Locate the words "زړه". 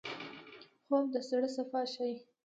1.27-1.47